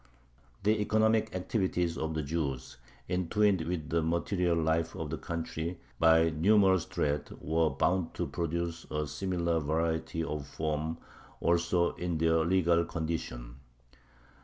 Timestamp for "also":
11.39-11.93